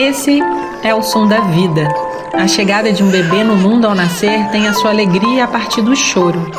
[0.00, 0.40] Esse
[0.82, 1.86] é o som da vida.
[2.32, 5.82] A chegada de um bebê no mundo ao nascer tem a sua alegria a partir
[5.82, 6.50] do choro.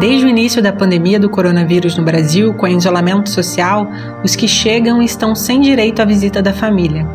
[0.00, 3.86] Desde o início da pandemia do coronavírus no Brasil, com isolamento social,
[4.24, 7.06] os que chegam estão sem direito à visita da família.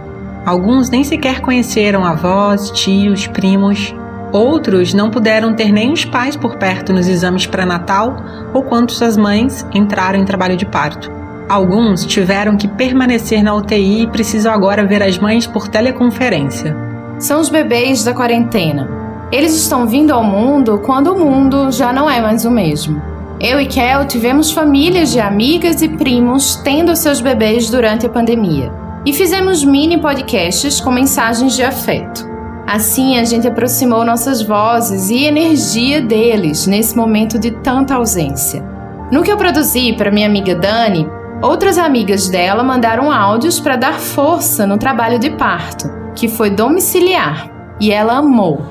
[0.45, 3.95] Alguns nem sequer conheceram avós, tios, primos.
[4.31, 8.15] Outros não puderam ter nem os pais por perto nos exames pré-natal
[8.53, 11.14] ou quando suas mães entraram em trabalho de parto.
[11.47, 16.75] Alguns tiveram que permanecer na UTI e precisam agora ver as mães por teleconferência.
[17.19, 18.89] São os bebês da quarentena.
[19.31, 22.99] Eles estão vindo ao mundo quando o mundo já não é mais o mesmo.
[23.39, 28.71] Eu e Kel tivemos famílias de amigas e primos tendo seus bebês durante a pandemia.
[29.05, 32.27] E fizemos mini podcasts com mensagens de afeto.
[32.65, 38.63] Assim, a gente aproximou nossas vozes e energia deles nesse momento de tanta ausência.
[39.11, 41.07] No que eu produzi para minha amiga Dani,
[41.45, 47.77] Outras amigas dela mandaram áudios para dar força no trabalho de parto, que foi domiciliar,
[47.79, 48.65] e ela amou.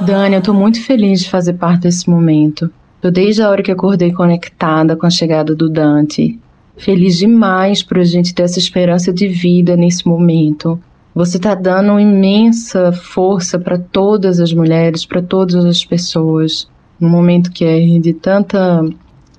[0.00, 2.70] Dani, eu tô muito feliz de fazer parte desse momento.
[3.00, 6.38] Tô desde a hora que acordei conectada com a chegada do Dante.
[6.76, 10.80] Feliz demais por a gente ter essa esperança de vida nesse momento.
[11.18, 16.68] Você está dando imensa força para todas as mulheres, para todas as pessoas,
[17.00, 18.88] num momento que é de tanta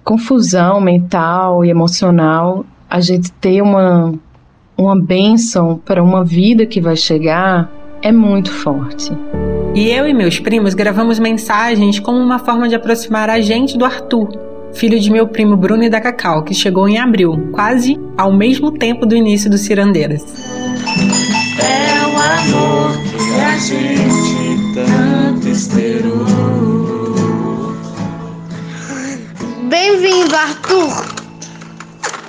[0.04, 4.14] confusão mental e emocional, a gente ter uma,
[4.78, 9.14] uma bênção para uma vida que vai chegar é muito forte.
[9.74, 13.86] E eu e meus primos gravamos mensagens como uma forma de aproximar a gente do
[13.86, 14.28] Arthur,
[14.74, 18.70] filho de meu primo Bruno e da Cacau, que chegou em abril, quase ao mesmo
[18.70, 20.69] tempo do início do Cirandeiras
[21.62, 26.26] é o amor que a gente tanto esperou.
[29.70, 31.06] Bem-vindo, Arthur!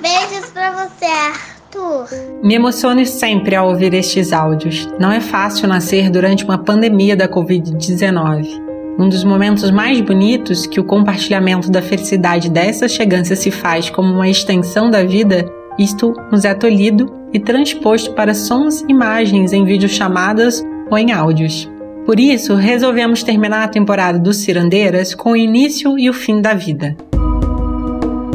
[0.00, 2.09] Beijos pra você, Arthur!
[2.43, 4.88] Me emociono sempre ao ouvir estes áudios.
[4.99, 8.71] Não é fácil nascer durante uma pandemia da Covid-19.
[8.99, 14.12] Um dos momentos mais bonitos que o compartilhamento da felicidade dessa chegância se faz como
[14.12, 19.65] uma extensão da vida isto nos é tolhido e transposto para sons e imagens em
[19.65, 21.69] videochamadas ou em áudios.
[22.05, 26.55] Por isso, resolvemos terminar a temporada dos Cirandeiras com o início e o fim da
[26.55, 26.97] vida.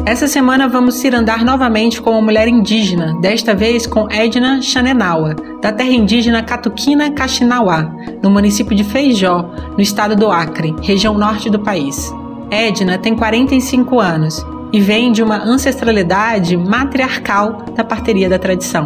[0.05, 5.71] Essa semana vamos cirandar novamente com uma mulher indígena, desta vez com Edna Xanenawa, da
[5.71, 7.91] terra indígena Catuquina Caxinauá,
[8.21, 12.13] no município de Feijó, no estado do Acre, região norte do país.
[12.51, 18.85] Edna tem 45 anos e vem de uma ancestralidade matriarcal da parteria da tradição.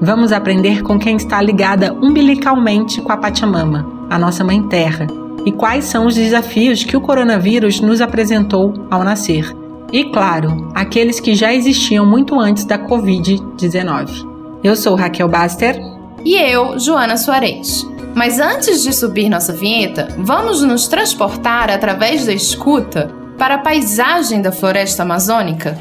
[0.00, 5.08] Vamos aprender com quem está ligada umbilicalmente com a Pachamama, a nossa mãe terra,
[5.44, 9.52] e quais são os desafios que o coronavírus nos apresentou ao nascer.
[9.92, 14.60] E claro, aqueles que já existiam muito antes da Covid-19.
[14.62, 15.76] Eu sou Raquel Baster.
[16.24, 17.84] E eu, Joana Soares.
[18.14, 24.40] Mas antes de subir nossa vinheta, vamos nos transportar através da escuta para a paisagem
[24.40, 25.78] da floresta amazônica?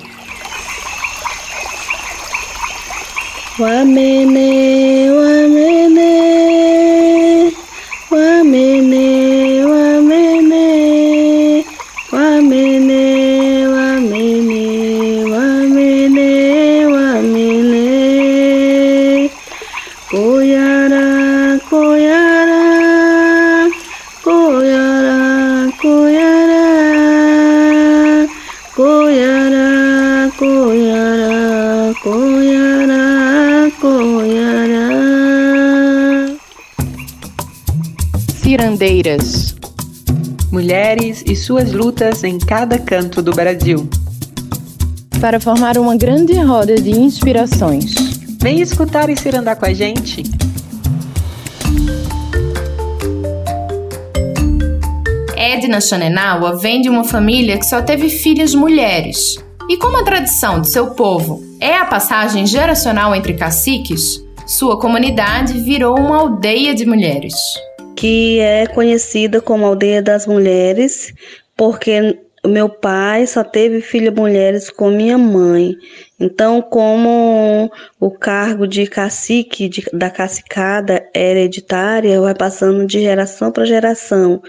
[3.58, 5.10] Wamene,
[38.56, 39.54] Cirandeiras.
[40.50, 43.86] Mulheres e suas lutas em cada canto do Brasil.
[45.20, 47.94] Para formar uma grande roda de inspirações.
[48.42, 50.24] Vem escutar e cirandar com a gente.
[55.36, 59.36] Edna Xanenawa vem de uma família que só teve filhas mulheres.
[59.68, 65.60] E como a tradição de seu povo é a passagem geracional entre caciques, sua comunidade
[65.60, 67.36] virou uma aldeia de mulheres.
[68.06, 71.12] Que é conhecida como Aldeia das Mulheres,
[71.58, 75.76] porque meu pai só teve filhas mulheres com minha mãe.
[76.20, 83.52] Então, como o cargo de cacique de, da cacicada é hereditária, vai passando de geração
[83.52, 84.40] para geração.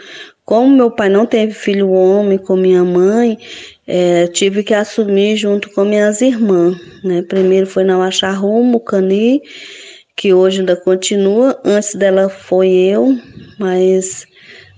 [0.44, 3.38] Como meu pai não teve filho homem com minha mãe,
[3.86, 6.76] é, tive que assumir junto com minhas irmãs.
[7.02, 7.22] Né?
[7.22, 7.96] Primeiro foi na
[8.32, 9.40] Rumo, Cani,
[10.16, 11.60] que hoje ainda continua.
[11.64, 13.16] Antes dela foi eu,
[13.58, 14.26] mas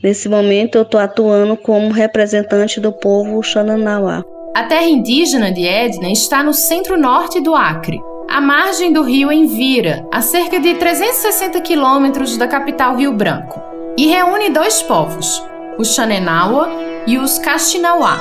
[0.03, 4.23] Nesse momento eu estou atuando como representante do povo Xananauá.
[4.55, 8.01] A terra indígena de Edna está no centro-norte do Acre,
[8.31, 13.61] à margem do rio Envira, a cerca de 360 quilômetros da capital Rio Branco,
[13.97, 15.43] e reúne dois povos,
[15.77, 16.69] os Xanenawa
[17.05, 18.19] e os Caxinauá.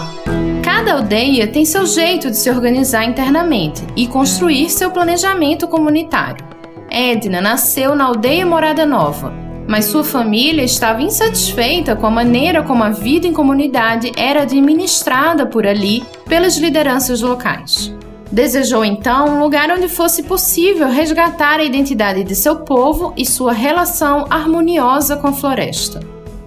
[0.64, 6.57] Cada aldeia tem seu jeito de se organizar internamente e construir seu planejamento comunitário.
[6.90, 9.34] Edna nasceu na aldeia Morada Nova,
[9.68, 15.46] mas sua família estava insatisfeita com a maneira como a vida em comunidade era administrada
[15.46, 17.94] por ali pelas lideranças locais.
[18.32, 23.54] Desejou então um lugar onde fosse possível resgatar a identidade de seu povo e sua
[23.54, 26.00] relação harmoniosa com a floresta.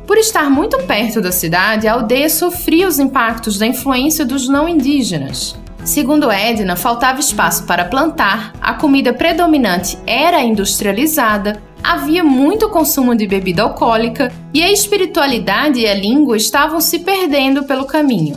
[0.06, 4.68] Por estar muito perto da cidade, a aldeia sofria os impactos da influência dos não
[4.68, 5.56] indígenas.
[5.84, 13.26] Segundo Edna, faltava espaço para plantar, a comida predominante era industrializada, havia muito consumo de
[13.26, 18.36] bebida alcoólica e a espiritualidade e a língua estavam se perdendo pelo caminho.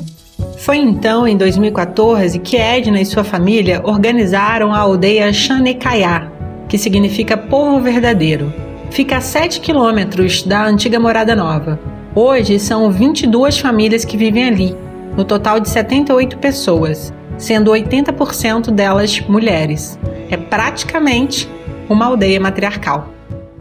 [0.58, 6.32] Foi então, em 2014, que Edna e sua família organizaram a aldeia Xanecaiá,
[6.70, 8.54] que significa povo verdadeiro.
[8.90, 11.80] Fica a 7 quilômetros da antiga Morada Nova.
[12.16, 14.78] Hoje são 22 famílias que vivem ali,
[15.18, 20.00] no total de 78 pessoas, sendo 80% delas mulheres.
[20.30, 21.50] É praticamente
[21.90, 23.10] uma aldeia matriarcal.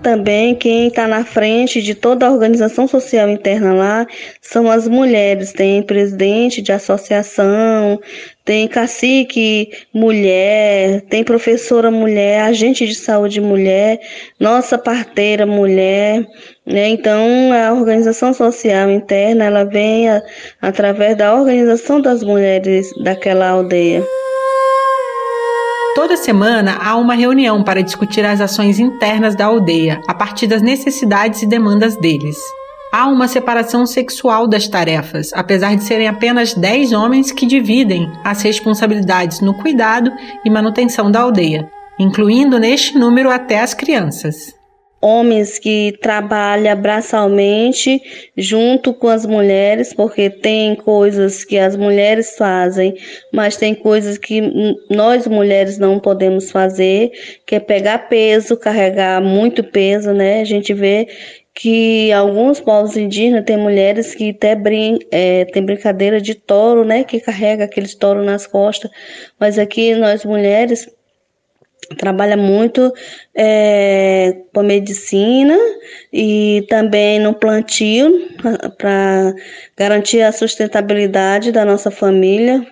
[0.03, 4.07] Também quem está na frente de toda a organização social interna lá
[4.41, 5.53] são as mulheres.
[5.53, 8.01] Tem presidente de associação,
[8.45, 14.01] tem cacique mulher, tem professora mulher, agente de saúde mulher,
[14.41, 16.27] nossa parteira mulher.
[16.67, 16.89] Né?
[16.89, 20.21] Então, a organização social interna ela vem a,
[20.61, 24.05] através da organização das mulheres daquela aldeia.
[26.03, 30.61] Toda semana há uma reunião para discutir as ações internas da aldeia, a partir das
[30.61, 32.37] necessidades e demandas deles.
[32.93, 38.43] Há uma separação sexual das tarefas, apesar de serem apenas 10 homens que dividem as
[38.43, 40.11] responsabilidades no cuidado
[40.45, 44.61] e manutenção da aldeia, incluindo neste número até as crianças
[45.03, 48.01] homens que trabalham braçalmente
[48.37, 52.95] junto com as mulheres, porque tem coisas que as mulheres fazem,
[53.33, 54.41] mas tem coisas que
[54.89, 57.11] nós mulheres não podemos fazer,
[57.45, 60.41] que é pegar peso, carregar muito peso, né?
[60.41, 61.09] A gente vê
[61.55, 67.03] que alguns povos indígenas têm mulheres que até brin é, tem brincadeira de touro, né?
[67.03, 68.91] Que carrega aqueles touros nas costas,
[69.39, 70.89] mas aqui nós mulheres
[71.99, 72.93] trabalha muito
[73.35, 75.57] é, com medicina
[76.13, 78.29] e também no plantio
[78.79, 79.35] para
[79.77, 82.67] garantir a sustentabilidade da nossa família,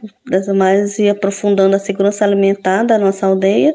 [0.54, 3.74] mais e aprofundando a segurança alimentar da nossa aldeia.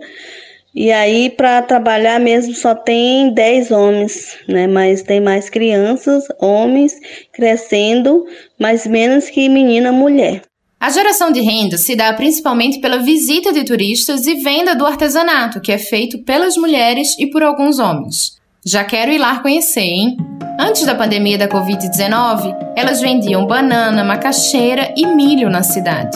[0.74, 4.68] E aí, para trabalhar mesmo, só tem 10 homens, né?
[4.68, 7.00] Mas tem mais crianças, homens
[7.32, 8.26] crescendo,
[8.60, 10.42] mas menos que menina mulher.
[10.86, 15.60] A geração de renda se dá principalmente pela visita de turistas e venda do artesanato,
[15.60, 18.40] que é feito pelas mulheres e por alguns homens.
[18.64, 20.16] Já quero ir lá conhecer, hein?
[20.60, 26.16] Antes da pandemia da Covid-19, elas vendiam banana, macaxeira e milho na cidade,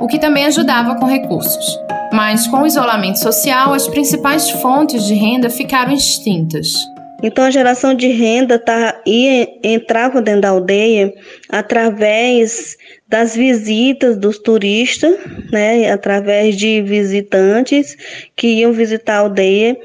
[0.00, 1.78] o que também ajudava com recursos.
[2.12, 6.74] Mas com o isolamento social, as principais fontes de renda ficaram extintas.
[7.22, 11.12] Então a geração de renda tá, ia, entrava dentro da aldeia
[11.48, 12.76] através
[13.08, 15.16] das visitas dos turistas,
[15.50, 17.96] né, através de visitantes
[18.36, 19.76] que iam visitar a aldeia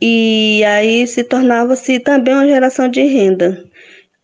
[0.00, 3.64] e aí se tornava-se também uma geração de renda.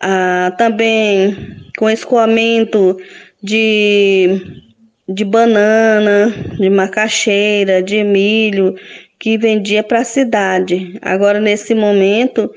[0.01, 1.37] Ah, também
[1.77, 2.97] com escoamento
[3.43, 4.63] de,
[5.09, 8.75] de banana, de macaxeira, de milho,
[9.19, 10.99] que vendia para a cidade.
[11.03, 12.51] Agora, nesse momento,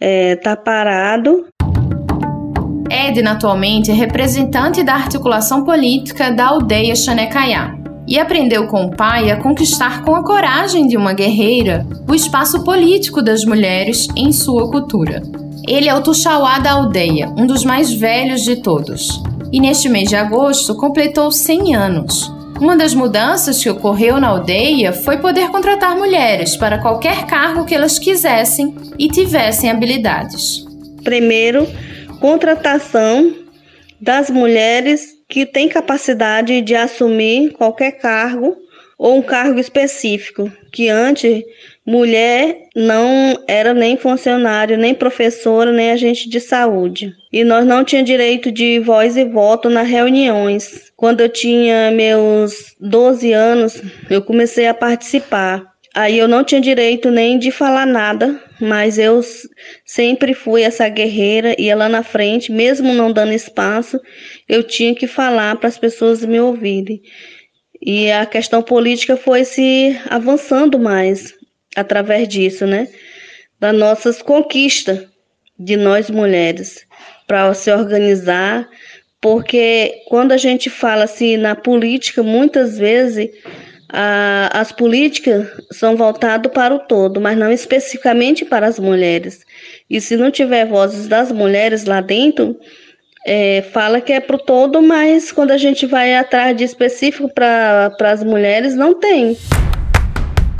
[0.00, 1.46] está é, tá parado
[2.90, 7.74] Edna atualmente é representante da articulação política da aldeia Xanecaiá
[8.06, 12.62] e aprendeu com o pai a conquistar com a coragem de uma guerreira o espaço
[12.62, 15.22] político das mulheres em sua cultura.
[15.66, 20.10] Ele é o Tuxauá da aldeia, um dos mais velhos de todos, e neste mês
[20.10, 22.32] de agosto completou 100 anos.
[22.60, 27.74] Uma das mudanças que ocorreu na aldeia foi poder contratar mulheres para qualquer cargo que
[27.74, 30.64] elas quisessem e tivessem habilidades.
[31.02, 31.66] Primeiro,
[32.20, 33.34] contratação
[34.00, 38.56] das mulheres que têm capacidade de assumir qualquer cargo
[38.98, 41.42] ou um cargo específico, que antes
[41.84, 47.12] mulher não era nem funcionário, nem professora, nem agente de saúde.
[47.32, 50.92] E nós não tínhamos direito de voz e voto nas reuniões.
[50.96, 55.73] Quando eu tinha meus 12 anos, eu comecei a participar.
[55.94, 59.20] Aí eu não tinha direito nem de falar nada, mas eu
[59.86, 64.00] sempre fui essa guerreira, ia lá na frente, mesmo não dando espaço,
[64.48, 67.00] eu tinha que falar para as pessoas me ouvirem.
[67.80, 71.32] E a questão política foi se avançando mais
[71.76, 72.88] através disso, né?
[73.60, 75.06] Das nossas conquistas
[75.56, 76.84] de nós mulheres
[77.24, 78.68] para se organizar,
[79.20, 83.30] porque quando a gente fala assim na política, muitas vezes
[83.96, 89.44] a, as políticas são voltadas para o todo, mas não especificamente para as mulheres.
[89.88, 92.58] E se não tiver vozes das mulheres lá dentro,
[93.24, 97.32] é, fala que é para o todo, mas quando a gente vai atrás de específico
[97.32, 99.36] para as mulheres, não tem.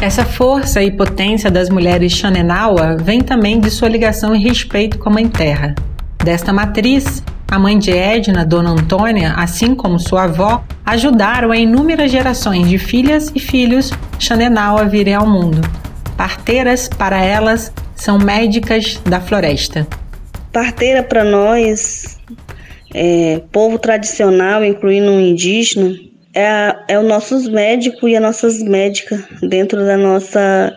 [0.01, 5.09] Essa força e potência das mulheres Xanenawa vem também de sua ligação e respeito com
[5.09, 5.75] a Mãe Terra.
[6.23, 12.11] Desta matriz, a mãe de Edna, Dona Antônia, assim como sua avó, ajudaram a inúmeras
[12.11, 15.61] gerações de filhas e filhos Xanenau a virem ao mundo.
[16.17, 19.87] Parteiras, para elas, são médicas da floresta.
[20.53, 22.19] Parteira para nós,
[22.95, 25.95] é, povo tradicional, incluindo o indígena,
[26.35, 30.75] é, é os nossos médicos e as nossas médicas dentro da nossa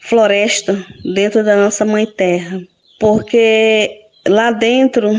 [0.00, 2.60] floresta, dentro da nossa mãe terra.
[2.98, 3.90] Porque
[4.26, 5.10] lá dentro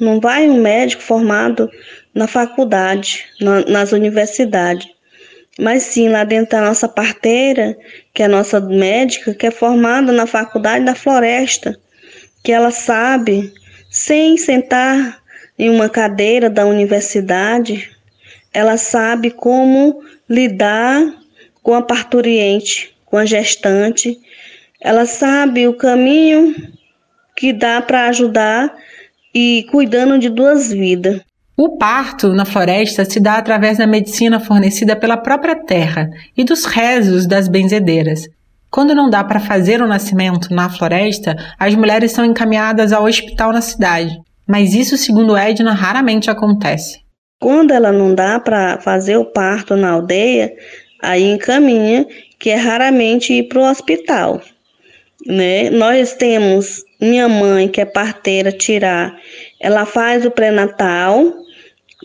[0.00, 1.70] não vai um médico formado
[2.14, 4.88] na faculdade, na, nas universidades,
[5.58, 7.76] mas sim lá dentro da nossa parteira,
[8.12, 11.78] que é a nossa médica, que é formada na faculdade da floresta,
[12.42, 13.52] que ela sabe,
[13.90, 15.20] sem sentar
[15.58, 17.90] em uma cadeira da universidade,
[18.52, 21.02] ela sabe como lidar
[21.62, 24.18] com a parturiente, com a gestante,
[24.80, 26.54] ela sabe o caminho
[27.36, 28.74] que dá para ajudar
[29.38, 31.20] e cuidando de duas vidas.
[31.58, 36.64] O parto na floresta se dá através da medicina fornecida pela própria terra e dos
[36.64, 38.26] rezos das benzedeiras.
[38.70, 43.52] Quando não dá para fazer o nascimento na floresta, as mulheres são encaminhadas ao hospital
[43.52, 44.18] na cidade.
[44.48, 47.00] Mas isso, segundo Edna, raramente acontece.
[47.38, 50.50] Quando ela não dá para fazer o parto na aldeia,
[51.02, 52.06] aí encaminha,
[52.38, 54.40] que é raramente ir para o hospital.
[55.26, 55.68] Né?
[55.68, 59.18] Nós temos minha mãe, que é parteira, tirar,
[59.60, 61.32] ela faz o pré-natal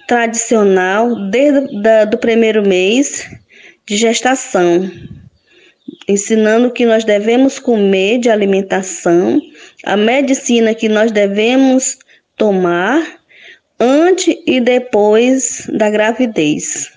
[0.07, 3.29] tradicional desde da, do primeiro mês
[3.85, 4.89] de gestação,
[6.07, 9.41] ensinando o que nós devemos comer de alimentação,
[9.85, 11.97] a medicina que nós devemos
[12.35, 13.19] tomar
[13.79, 16.91] antes e depois da gravidez.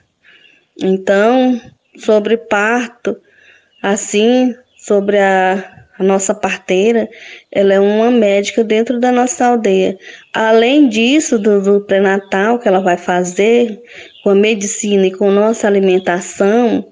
[0.80, 1.60] Então,
[1.96, 3.16] sobre parto,
[3.82, 7.08] assim, sobre a a nossa parteira,
[7.52, 9.96] ela é uma médica dentro da nossa aldeia.
[10.32, 13.80] Além disso, do, do pré-natal que ela vai fazer
[14.22, 16.84] com a medicina e com nossa alimentação,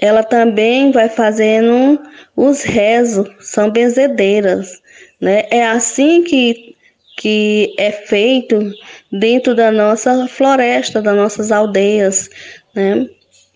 [0.00, 2.00] ela também vai fazendo
[2.36, 4.80] os rezos, são benzedeiras,
[5.20, 5.44] né?
[5.50, 6.76] É assim que,
[7.18, 8.72] que é feito
[9.10, 12.30] dentro da nossa floresta, das nossas aldeias,
[12.74, 13.06] né?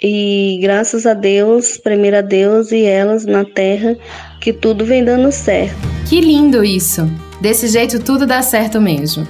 [0.03, 3.97] E graças a Deus, primeiro a Deus e elas na terra,
[4.43, 5.77] que tudo vem dando certo.
[6.05, 7.09] Que lindo isso!
[7.41, 9.27] Desse jeito tudo dá certo mesmo.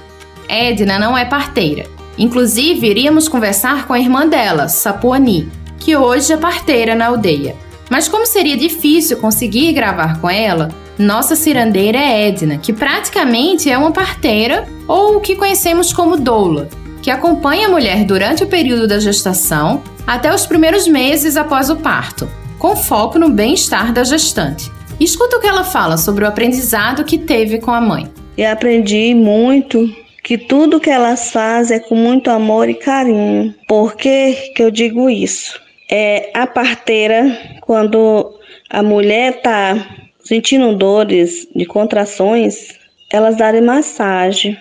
[0.49, 1.85] Edna não é parteira.
[2.17, 5.47] Inclusive, iríamos conversar com a irmã dela, Sapuani,
[5.79, 7.55] que hoje é parteira na aldeia.
[7.91, 13.77] Mas como seria difícil conseguir gravar com ela, nossa cirandeira é Edna, que praticamente é
[13.77, 16.69] uma parteira ou o que conhecemos como doula,
[17.03, 21.75] que acompanha a mulher durante o período da gestação até os primeiros meses após o
[21.75, 22.27] parto,
[22.57, 24.72] com foco no bem-estar da gestante.
[24.99, 28.07] Escuta o que ela fala sobre o aprendizado que teve com a mãe.
[28.37, 33.53] E aprendi muito que tudo que elas fazem é com muito amor e carinho.
[33.67, 35.59] Por que, que eu digo isso?
[35.91, 39.75] É a parteira, quando a mulher está
[40.23, 42.69] sentindo dores de contrações,
[43.11, 44.57] elas dão massagem.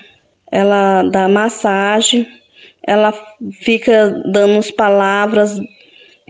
[0.51, 2.27] Ela dá massagem
[2.83, 3.13] ela
[3.61, 5.61] fica dando as palavras,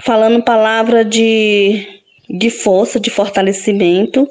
[0.03, 2.02] falando palavra de,
[2.33, 4.27] de força, de fortalecimento,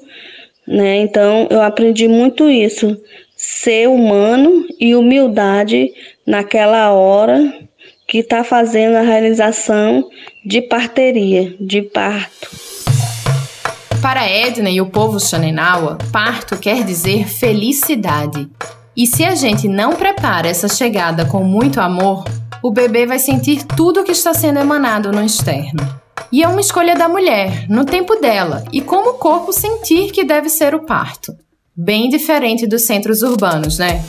[0.67, 0.97] né?
[0.97, 2.99] Então eu aprendi muito isso,
[3.37, 5.93] ser humano e humildade
[6.25, 7.53] naquela hora
[8.07, 10.09] que está fazendo a realização
[10.43, 12.49] de parteria, de parto.
[14.01, 18.49] Para Edna e o povo Xanenawa, parto quer dizer felicidade.
[18.97, 22.25] E se a gente não prepara essa chegada com muito amor,
[22.63, 26.01] o bebê vai sentir tudo o que está sendo emanado no externo.
[26.31, 30.23] E é uma escolha da mulher, no tempo dela, e como o corpo sentir que
[30.23, 31.33] deve ser o parto.
[31.75, 34.03] Bem diferente dos centros urbanos, né?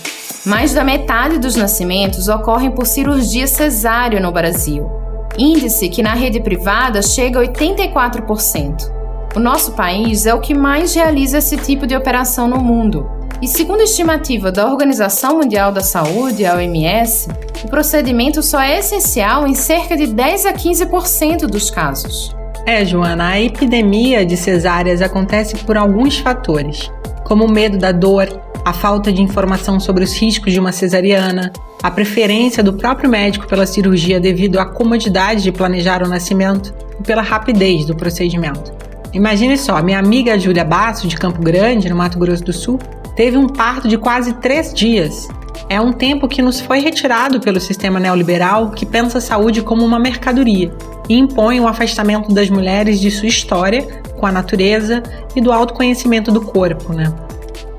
[0.44, 4.90] Mais da metade dos nascimentos ocorrem por cirurgia cesárea no Brasil.
[5.38, 8.90] Índice que na rede privada chega a 84%.
[9.34, 13.08] O nosso país é o que mais realiza esse tipo de operação no mundo.
[13.42, 17.28] E segundo a estimativa da Organização Mundial da Saúde, a OMS,
[17.64, 22.36] o procedimento só é essencial em cerca de 10 a 15% dos casos.
[22.64, 26.88] É, Joana, a epidemia de cesáreas acontece por alguns fatores,
[27.24, 28.28] como o medo da dor,
[28.64, 33.48] a falta de informação sobre os riscos de uma cesariana, a preferência do próprio médico
[33.48, 38.72] pela cirurgia devido à comodidade de planejar o nascimento e pela rapidez do procedimento.
[39.12, 42.78] Imagine só, minha amiga Júlia Basso, de Campo Grande, no Mato Grosso do Sul,
[43.14, 45.28] teve um parto de quase três dias.
[45.68, 49.84] É um tempo que nos foi retirado pelo sistema neoliberal que pensa a saúde como
[49.84, 50.72] uma mercadoria
[51.08, 53.86] e impõe o afastamento das mulheres de sua história
[54.18, 55.02] com a natureza
[55.36, 57.12] e do autoconhecimento do corpo, né?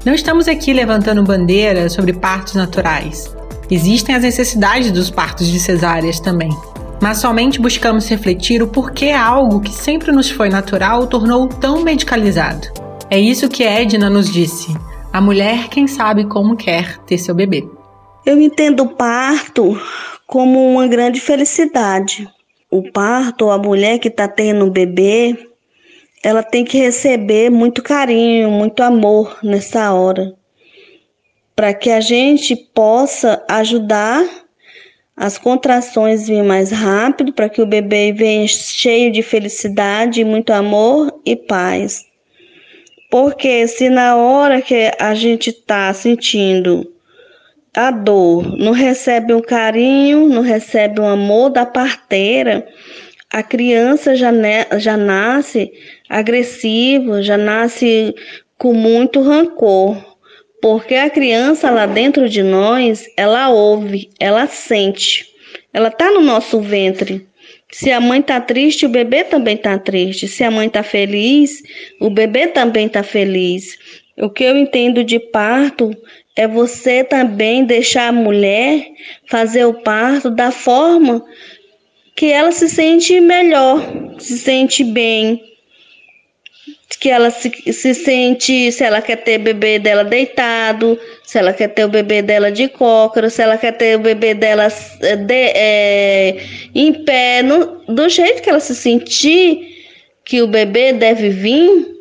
[0.06, 3.34] Não estamos aqui levantando bandeira sobre partos naturais.
[3.72, 6.52] Existem as necessidades dos partos de cesáreas também
[7.04, 12.70] mas somente buscamos refletir o porquê algo que sempre nos foi natural tornou tão medicalizado.
[13.10, 14.74] É isso que Edna nos disse.
[15.14, 17.64] A mulher, quem sabe como quer ter seu bebê.
[18.26, 19.80] Eu entendo o parto
[20.26, 22.28] como uma grande felicidade.
[22.68, 25.38] O parto, a mulher que está tendo um bebê,
[26.24, 30.34] ela tem que receber muito carinho, muito amor nessa hora,
[31.56, 34.28] para que a gente possa ajudar
[35.16, 41.14] as contrações vêm mais rápido para que o bebê venha cheio de felicidade, muito amor
[41.24, 42.04] e paz.
[43.14, 46.92] Porque se na hora que a gente está sentindo
[47.72, 52.68] a dor, não recebe um carinho, não recebe um amor da parteira,
[53.30, 54.32] a criança já,
[54.80, 55.72] já nasce
[56.10, 58.16] agressiva, já nasce
[58.58, 59.96] com muito rancor.
[60.60, 65.28] Porque a criança lá dentro de nós, ela ouve, ela sente.
[65.72, 67.28] Ela tá no nosso ventre.
[67.72, 70.28] Se a mãe tá triste, o bebê também tá triste.
[70.28, 71.62] Se a mãe tá feliz,
[72.00, 73.78] o bebê também tá feliz.
[74.18, 75.92] O que eu entendo de parto
[76.36, 78.88] é você também deixar a mulher
[79.28, 81.24] fazer o parto da forma
[82.16, 83.82] que ela se sente melhor,
[84.20, 85.42] se sente bem,
[86.96, 91.54] que ela se, se sente, se ela quer ter o bebê dela deitado, se ela
[91.54, 94.68] quer ter o bebê dela de cócora, se ela quer ter o bebê dela
[95.02, 96.38] é, de, é,
[96.74, 99.74] em pé, no, do jeito que ela se sentir
[100.26, 101.94] que o bebê deve vir,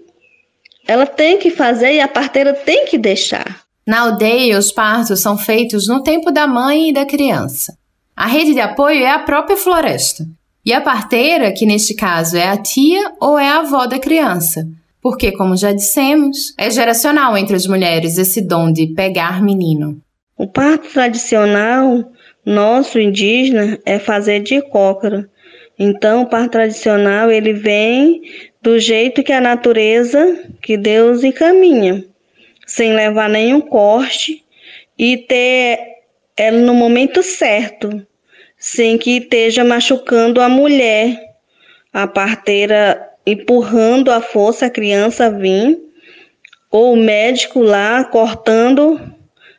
[0.87, 3.62] ela tem que fazer e a parteira tem que deixar.
[3.87, 7.76] Na aldeia, os partos são feitos no tempo da mãe e da criança.
[8.16, 10.24] A rede de apoio é a própria floresta.
[10.64, 14.68] E a parteira, que neste caso é a tia ou é a avó da criança,
[15.02, 20.00] porque, como já dissemos, é geracional entre as mulheres esse dom de pegar menino.
[20.38, 22.10] O parto tradicional
[22.46, 25.28] nosso indígena é fazer de cócora.
[25.76, 28.22] Então, o parto tradicional ele vem
[28.62, 32.04] do jeito que a natureza, que Deus encaminha,
[32.64, 34.44] sem levar nenhum corte
[34.96, 35.80] e ter
[36.36, 38.06] ela no momento certo,
[38.56, 41.20] sem que esteja machucando a mulher.
[41.92, 45.78] A parteira empurrando a força a criança vir,
[46.70, 49.00] ou o médico lá cortando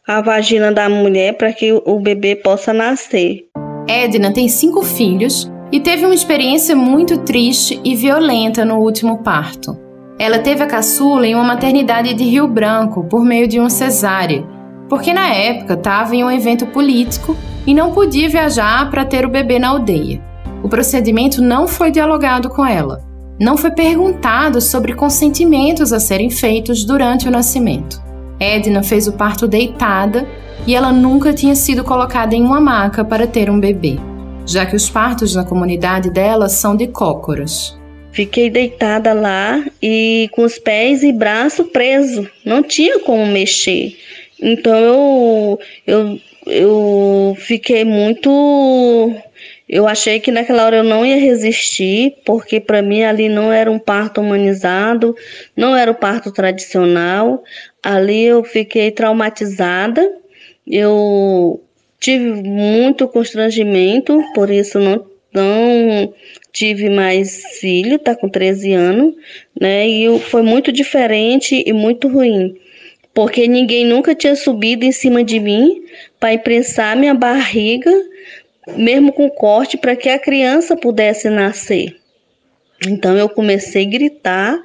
[0.06, 3.45] a vagina da mulher para que o bebê possa nascer.
[3.88, 9.78] Edna tem cinco filhos e teve uma experiência muito triste e violenta no último parto.
[10.19, 14.43] Ela teve a caçula em uma maternidade de Rio Branco por meio de uma cesárea,
[14.89, 19.30] porque na época estava em um evento político e não podia viajar para ter o
[19.30, 20.21] bebê na aldeia.
[20.63, 26.84] O procedimento não foi dialogado com ela não foi perguntado sobre consentimentos a serem feitos
[26.86, 28.02] durante o nascimento.
[28.39, 30.28] Edna fez o parto deitada
[30.67, 33.98] e ela nunca tinha sido colocada em uma maca para ter um bebê,
[34.46, 37.78] já que os partos na comunidade dela são de cócoras.
[38.12, 43.98] Fiquei deitada lá e com os pés e braço preso, não tinha como mexer.
[44.39, 49.15] Então eu, eu, eu fiquei muito
[49.74, 53.72] eu achei que naquela hora eu não ia resistir, porque para mim ali não era
[53.72, 55.16] um parto humanizado,
[55.58, 57.44] não era o parto tradicional.
[57.82, 60.08] Ali eu fiquei traumatizada.
[60.68, 61.60] Eu
[62.00, 66.14] tive muito constrangimento, por isso não, não
[66.52, 69.16] tive mais filho, tá com 13 anos,
[69.60, 69.88] né?
[69.88, 72.56] E foi muito diferente e muito ruim,
[73.12, 75.82] porque ninguém nunca tinha subido em cima de mim
[76.20, 77.92] para imprensar minha barriga
[78.76, 81.95] mesmo com corte, para que a criança pudesse nascer.
[82.88, 84.60] Então eu comecei a gritar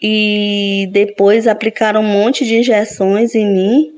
[0.00, 3.92] e depois aplicaram um monte de injeções em mim,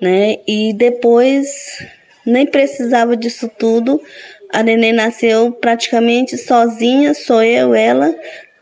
[0.00, 0.36] né?
[0.46, 1.84] E depois
[2.24, 4.00] nem precisava disso tudo.
[4.52, 8.14] A neném nasceu praticamente sozinha, só eu, ela,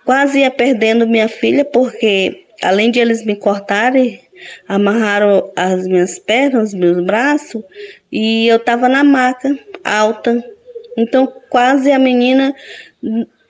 [0.05, 4.21] quase ia perdendo minha filha, porque além de eles me cortarem,
[4.67, 7.63] amarraram as minhas pernas, meus braços,
[8.11, 10.45] e eu estava na maca, alta.
[10.97, 12.55] Então, quase a menina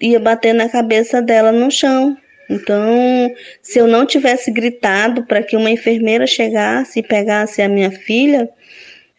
[0.00, 2.16] ia bater na cabeça dela no chão.
[2.48, 7.90] Então, se eu não tivesse gritado para que uma enfermeira chegasse e pegasse a minha
[7.90, 8.48] filha,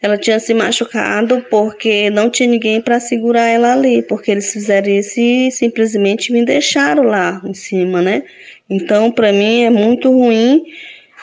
[0.00, 4.88] ela tinha se machucado porque não tinha ninguém para segurar ela ali, porque eles fizeram
[4.88, 8.22] isso e simplesmente me deixaram lá em cima, né?
[8.70, 10.62] Então, para mim é muito ruim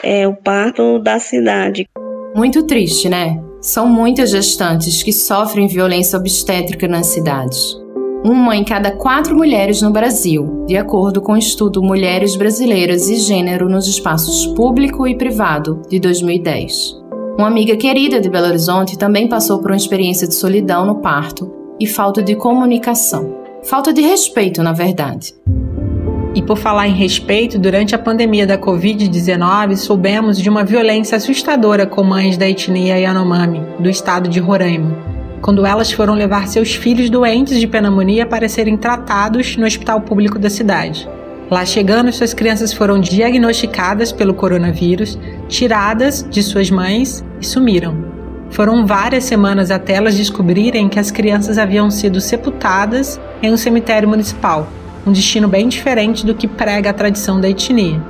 [0.04, 1.88] é, o parto da cidade.
[2.36, 3.45] Muito triste, né?
[3.66, 7.76] São muitas gestantes que sofrem violência obstétrica nas cidades.
[8.24, 13.16] Uma em cada quatro mulheres no Brasil, de acordo com o estudo Mulheres Brasileiras e
[13.16, 17.02] Gênero nos Espaços Público e Privado, de 2010.
[17.40, 21.52] Uma amiga querida de Belo Horizonte também passou por uma experiência de solidão no parto
[21.80, 23.36] e falta de comunicação.
[23.64, 25.34] Falta de respeito, na verdade.
[26.36, 31.86] E por falar em respeito, durante a pandemia da Covid-19, soubemos de uma violência assustadora
[31.86, 34.94] com mães da etnia Yanomami, do estado de Roraima,
[35.42, 40.38] quando elas foram levar seus filhos doentes de pneumonia para serem tratados no hospital público
[40.38, 41.08] da cidade.
[41.50, 45.18] Lá chegando, suas crianças foram diagnosticadas pelo coronavírus,
[45.48, 48.14] tiradas de suas mães e sumiram.
[48.50, 54.10] Foram várias semanas até elas descobrirem que as crianças haviam sido sepultadas em um cemitério
[54.10, 54.68] municipal,
[55.06, 58.02] um destino bem diferente do que prega a tradição da etnia.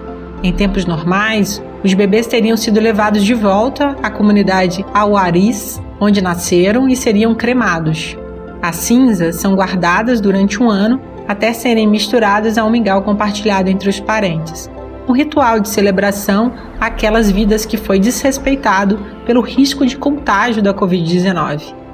[0.41, 6.87] Em tempos normais, os bebês teriam sido levados de volta à comunidade Auaris, onde nasceram,
[6.87, 8.17] e seriam cremados.
[8.61, 13.89] As cinzas são guardadas durante um ano até serem misturadas a um mingau compartilhado entre
[13.89, 14.69] os parentes.
[15.07, 21.84] Um ritual de celebração àquelas vidas que foi desrespeitado pelo risco de contágio da Covid-19.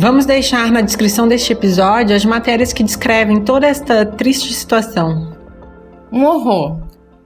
[0.00, 5.36] Vamos deixar na descrição deste episódio as matérias que descrevem toda esta triste situação.
[6.10, 6.80] Um horror.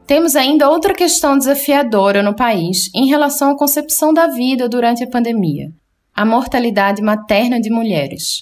[0.08, 5.08] Temos ainda outra questão desafiadora no país em relação à concepção da vida durante a
[5.08, 5.68] pandemia:
[6.12, 8.40] a mortalidade materna de mulheres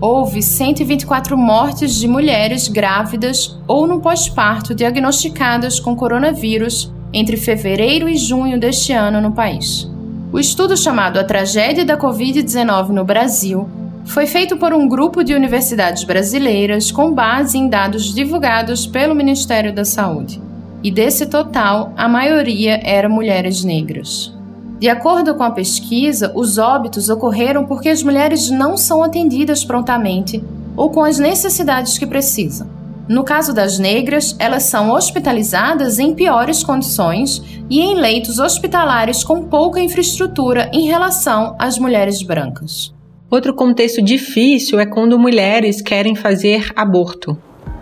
[0.00, 8.16] houve 124 mortes de mulheres grávidas ou no pós-parto diagnosticadas com coronavírus entre fevereiro e
[8.16, 9.88] junho deste ano no país.
[10.30, 13.66] O estudo chamado A Tragédia da Covid-19 no Brasil
[14.04, 19.74] foi feito por um grupo de universidades brasileiras com base em dados divulgados pelo Ministério
[19.74, 20.40] da Saúde.
[20.82, 24.34] E desse total, a maioria eram mulheres negras.
[24.78, 30.44] De acordo com a pesquisa, os óbitos ocorreram porque as mulheres não são atendidas prontamente
[30.76, 32.68] ou com as necessidades que precisam.
[33.08, 39.44] No caso das negras, elas são hospitalizadas em piores condições e em leitos hospitalares com
[39.44, 42.92] pouca infraestrutura em relação às mulheres brancas.
[43.30, 47.36] Outro contexto difícil é quando mulheres querem fazer aborto.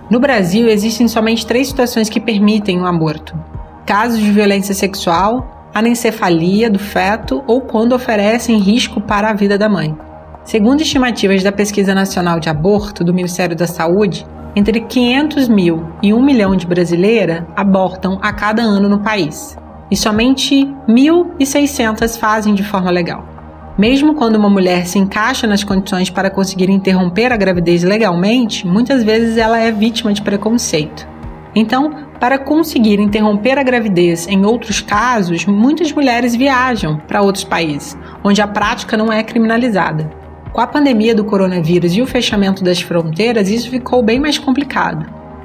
[0.09, 3.37] No Brasil, existem somente três situações que permitem o um aborto:
[3.85, 9.69] casos de violência sexual, anencefalia do feto ou quando oferecem risco para a vida da
[9.69, 9.97] mãe.
[10.45, 14.25] Segundo estimativas da Pesquisa Nacional de Aborto do Ministério da Saúde,
[14.57, 19.55] entre 500 mil e 1 milhão de brasileiras abortam a cada ano no país,
[19.91, 23.29] e somente 1.600 fazem de forma legal.
[23.77, 29.05] Mesmo quando uma mulher se encaixa nas condições para conseguir interromper a gravidez legalmente, muitas
[29.05, 31.07] vezes ela é vítima de preconceito.
[31.55, 37.97] Então, para conseguir interromper a gravidez em outros casos, muitas mulheres viajam para outros países,
[38.25, 40.26] onde a prática não é criminalizada.
[40.57, 45.05] Com a pandemia do coronavírus e o fechamento das fronteiras, isso ficou bem mais complicado.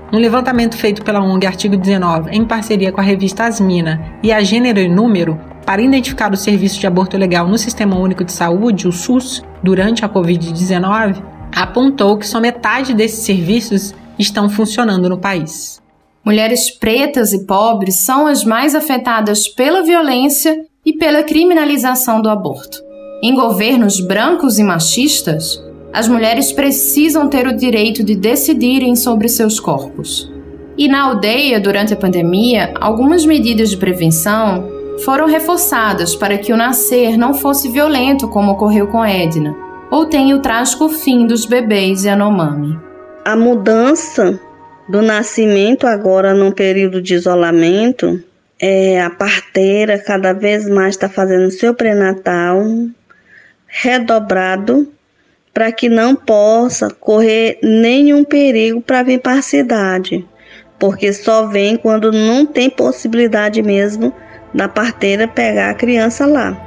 [0.09, 4.41] Um levantamento feito pela ONG Artigo 19, em parceria com a revista Asmina e a
[4.41, 8.87] Gênero e Número, para identificar o serviço de aborto legal no Sistema Único de Saúde,
[8.87, 11.21] o SUS, durante a Covid-19,
[11.53, 15.81] apontou que só metade desses serviços estão funcionando no país.
[16.23, 22.90] Mulheres pretas e pobres são as mais afetadas pela violência e pela criminalização do aborto.
[23.23, 29.59] Em governos brancos e machistas, as mulheres precisam ter o direito de decidirem sobre seus
[29.59, 30.33] corpos.
[30.75, 34.67] E na aldeia, durante a pandemia, algumas medidas de prevenção
[35.05, 39.55] foram reforçadas para que o nascer não fosse violento, como ocorreu com Edna,
[39.91, 42.79] ou tenha o trágico fim dos bebês Yanomami.
[43.23, 44.39] A mudança
[44.89, 48.19] do nascimento, agora num período de isolamento,
[48.59, 52.63] é, a parteira cada vez mais está fazendo seu pré-natal
[53.71, 54.91] redobrado
[55.53, 60.25] para que não possa correr nenhum perigo para vir para a cidade,
[60.77, 64.13] porque só vem quando não tem possibilidade mesmo
[64.53, 66.57] da parteira pegar a criança lá.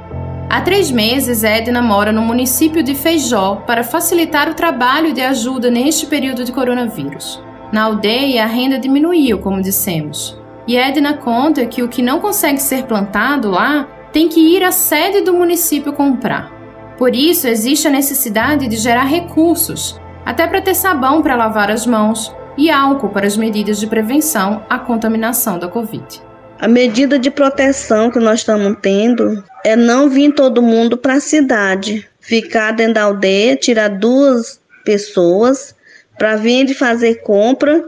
[0.49, 5.71] Há três meses, Edna mora no município de Feijó para facilitar o trabalho de ajuda
[5.71, 7.41] neste período de coronavírus.
[7.71, 10.39] Na aldeia, a renda diminuiu, como dissemos.
[10.67, 14.71] E Edna conta que o que não consegue ser plantado lá tem que ir à
[14.71, 16.54] sede do município comprar.
[16.97, 21.85] Por isso, existe a necessidade de gerar recursos, até para ter sabão para lavar as
[21.85, 26.21] mãos e álcool para as medidas de prevenção à contaminação da Covid.
[26.57, 31.19] A medida de proteção que nós estamos tendo é não vir todo mundo para a
[31.19, 35.75] cidade, ficar dentro da aldeia, tirar duas pessoas
[36.17, 37.83] para vir fazer compra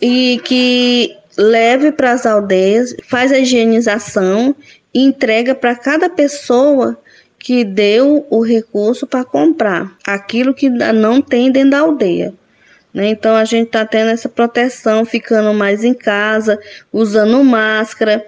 [0.00, 4.56] e que leve para as aldeias, faz a higienização
[4.94, 6.98] e entrega para cada pessoa
[7.38, 12.34] que deu o recurso para comprar aquilo que não tem dentro da aldeia.
[12.92, 13.10] Né?
[13.10, 16.58] Então a gente está tendo essa proteção, ficando mais em casa,
[16.92, 18.24] usando máscara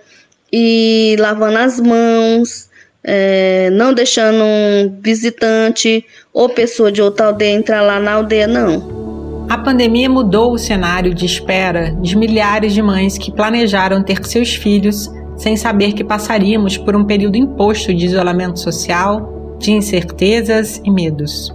[0.53, 2.69] e lavando as mãos,
[3.03, 9.01] é, não deixando um visitante ou pessoa de outra aldeia entrar lá na aldeia, não.
[9.49, 14.55] A pandemia mudou o cenário de espera de milhares de mães que planejaram ter seus
[14.55, 20.91] filhos sem saber que passaríamos por um período imposto de isolamento social, de incertezas e
[20.91, 21.51] medos.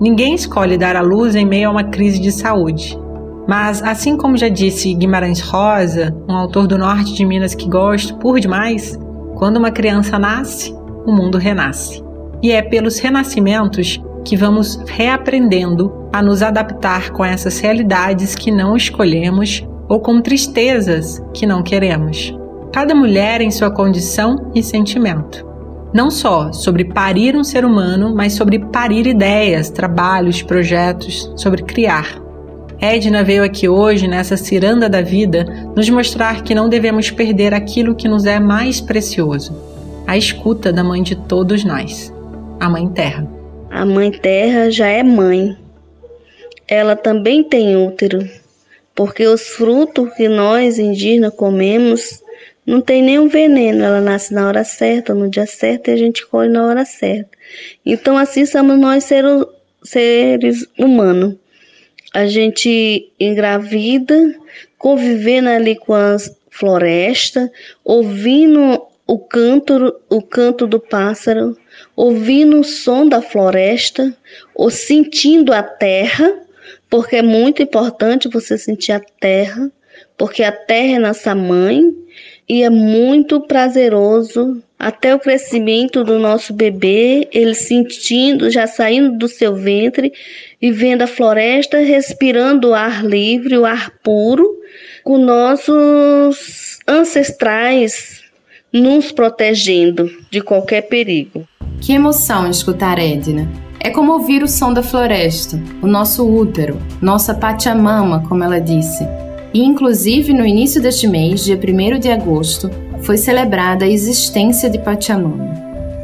[0.00, 2.98] Ninguém escolhe dar à luz em meio a uma crise de saúde.
[3.46, 8.16] Mas, assim como já disse Guimarães Rosa, um autor do norte de Minas que gosto
[8.16, 8.98] por demais,
[9.36, 10.74] quando uma criança nasce,
[11.06, 12.02] o mundo renasce.
[12.42, 18.76] E é pelos renascimentos que vamos reaprendendo a nos adaptar com essas realidades que não
[18.76, 22.36] escolhemos ou com tristezas que não queremos
[22.72, 25.46] cada mulher em sua condição e sentimento.
[25.92, 32.20] Não só sobre parir um ser humano, mas sobre parir ideias, trabalhos, projetos, sobre criar.
[32.80, 37.94] Edna veio aqui hoje, nessa ciranda da vida, nos mostrar que não devemos perder aquilo
[37.94, 39.52] que nos é mais precioso:
[40.06, 42.12] a escuta da mãe de todos nós,
[42.60, 43.26] a Mãe Terra.
[43.70, 45.56] A Mãe Terra já é mãe.
[46.68, 48.28] Ela também tem útero,
[48.94, 52.22] porque os frutos que nós indígenas comemos
[52.68, 56.26] não tem nenhum veneno, ela nasce na hora certa, no dia certo e a gente
[56.26, 57.30] colhe na hora certa.
[57.84, 59.08] Então, assim somos nós
[59.82, 61.36] seres, humanos.
[62.12, 64.34] A gente engravida,
[64.76, 67.48] convivendo ali com as florestas,
[67.82, 71.56] ouvindo o canto, o canto do pássaro,
[71.96, 74.14] ouvindo o som da floresta,
[74.54, 76.38] ou sentindo a terra,
[76.90, 79.72] porque é muito importante você sentir a terra,
[80.18, 81.96] porque a terra é nossa mãe
[82.48, 89.28] e é muito prazeroso até o crescimento do nosso bebê, ele sentindo, já saindo do
[89.28, 90.12] seu ventre
[90.62, 94.48] e vendo a floresta, respirando o ar livre, o ar puro,
[95.02, 98.22] com nossos ancestrais
[98.72, 101.46] nos protegendo de qualquer perigo.
[101.80, 103.50] Que emoção escutar Edna.
[103.80, 109.06] É como ouvir o som da floresta, o nosso útero, nossa Pachamama, como ela disse
[109.52, 114.78] e, inclusive, no início deste mês, dia 1 de agosto, foi celebrada a existência de
[114.78, 115.54] Pachamama.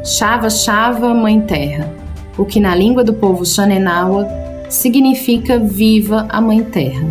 [0.03, 1.91] Chava Chava Mãe Terra,
[2.37, 4.27] o que na língua do povo Xanenawa
[4.69, 7.07] significa Viva a Mãe Terra.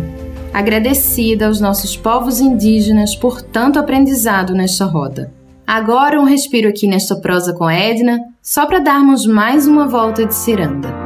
[0.53, 5.31] Agradecida aos nossos povos indígenas por tanto aprendizado nesta roda.
[5.67, 10.33] Agora um respiro aqui nesta prosa com Edna, só para darmos mais uma volta de
[10.33, 11.04] ciranda.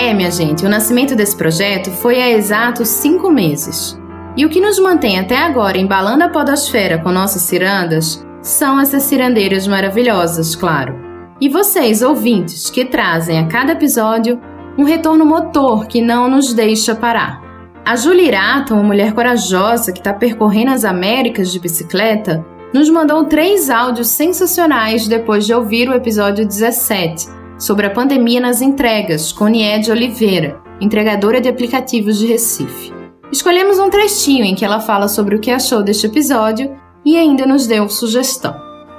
[0.00, 4.00] É, minha gente, o nascimento desse projeto foi há exatos cinco meses.
[4.36, 9.02] E o que nos mantém até agora embalando a podosfera com nossas cirandas são essas
[9.02, 10.94] cirandeiras maravilhosas, claro.
[11.40, 14.40] E vocês, ouvintes, que trazem a cada episódio
[14.78, 17.42] um retorno motor que não nos deixa parar.
[17.84, 23.24] A Julie Irata, uma mulher corajosa que está percorrendo as Américas de bicicleta, nos mandou
[23.24, 29.48] três áudios sensacionais depois de ouvir o episódio 17, sobre a pandemia nas entregas, com
[29.48, 32.92] Niede Oliveira, entregadora de aplicativos de Recife.
[33.32, 37.44] Escolhemos um trechinho em que ela fala sobre o que achou deste episódio e ainda
[37.44, 38.54] nos deu sugestão.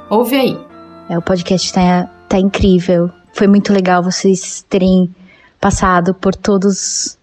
[0.09, 0.57] Ouve aí.
[1.09, 3.09] É, o podcast está tá incrível.
[3.33, 5.09] Foi muito legal vocês terem
[5.59, 7.17] passado por todos,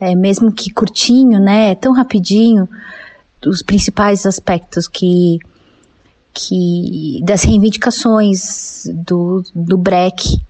[0.00, 1.74] é, mesmo que curtinho, né?
[1.74, 2.68] Tão rapidinho,
[3.46, 5.38] os principais aspectos que,
[6.32, 10.40] que das reivindicações do, do break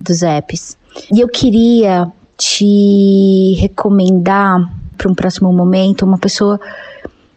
[0.00, 0.76] dos apps.
[1.12, 6.60] E eu queria te recomendar para um próximo momento uma pessoa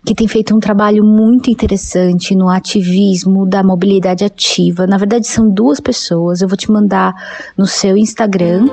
[0.05, 4.87] que tem feito um trabalho muito interessante no ativismo da mobilidade ativa.
[4.87, 6.41] Na verdade, são duas pessoas.
[6.41, 7.13] Eu vou te mandar
[7.57, 8.67] no seu Instagram.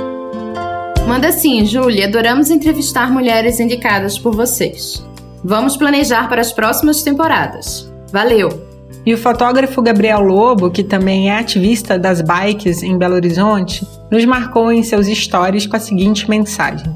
[1.09, 2.07] Manda sim, Júlia.
[2.07, 5.05] Adoramos entrevistar mulheres indicadas por vocês.
[5.43, 7.91] Vamos planejar para as próximas temporadas.
[8.13, 8.64] Valeu!
[9.07, 14.25] E o fotógrafo Gabriel Lobo, que também é ativista das bikes em Belo Horizonte, nos
[14.25, 16.87] marcou em seus stories com a seguinte mensagem: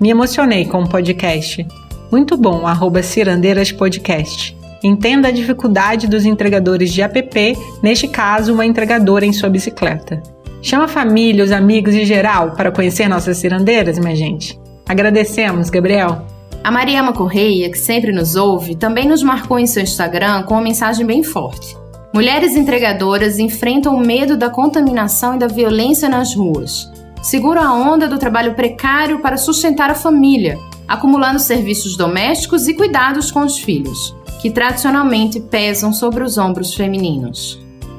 [0.00, 1.66] Me emocionei com o podcast.
[2.12, 4.56] Muito bom, arroba Cirandeiras Podcast.
[4.82, 10.22] Entenda a dificuldade dos entregadores de app, neste caso, uma entregadora em sua bicicleta.
[10.62, 14.58] Chama a família, os amigos e geral para conhecer nossas cirandeiras, minha gente.
[14.88, 16.24] Agradecemos, Gabriel.
[16.62, 20.62] A Mariama Correia, que sempre nos ouve, também nos marcou em seu Instagram com uma
[20.62, 21.76] mensagem bem forte.
[22.12, 26.90] Mulheres entregadoras enfrentam o medo da contaminação e da violência nas ruas.
[27.22, 33.30] Seguram a onda do trabalho precário para sustentar a família, acumulando serviços domésticos e cuidados
[33.30, 37.58] com os filhos, que tradicionalmente pesam sobre os ombros femininos.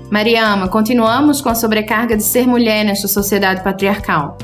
[0.09, 4.37] Mariama, continuamos com a sobrecarga de ser mulher nesta sociedade patriarcal.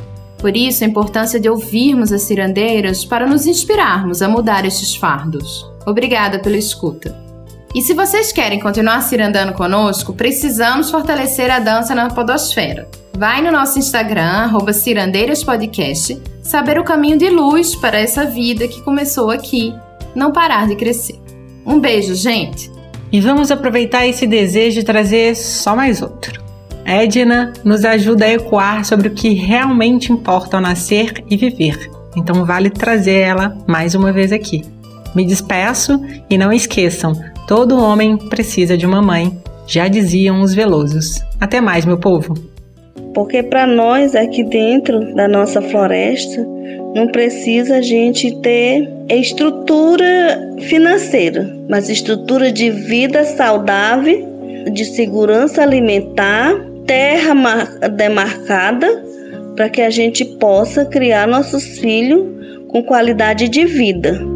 [0.46, 5.66] Por isso, a importância de ouvirmos as cirandeiras para nos inspirarmos a mudar estes fardos.
[5.88, 7.18] Obrigada pela escuta.
[7.74, 12.88] E se vocês querem continuar cirandando conosco, precisamos fortalecer a dança na podosfera.
[13.18, 19.32] Vai no nosso Instagram, cirandeiraspodcast, saber o caminho de luz para essa vida que começou
[19.32, 19.74] aqui,
[20.14, 21.20] não parar de crescer.
[21.66, 22.72] Um beijo, gente!
[23.12, 26.45] E vamos aproveitar esse desejo e trazer só mais outro.
[26.86, 31.90] Edna nos ajuda a ecoar sobre o que realmente importa ao nascer e viver.
[32.16, 34.64] Então vale trazer ela mais uma vez aqui.
[35.16, 37.14] Me despeço e não esqueçam,
[37.48, 41.24] todo homem precisa de uma mãe, já diziam os velosos.
[41.40, 42.34] Até mais, meu povo.
[43.14, 46.46] Porque para nós aqui dentro da nossa floresta,
[46.94, 54.34] não precisa a gente ter estrutura financeira, mas estrutura de vida saudável,
[54.72, 57.34] de segurança alimentar, terra
[57.90, 59.04] demarcada,
[59.56, 62.26] para que a gente possa criar nossos filhos
[62.68, 64.35] com qualidade de vida.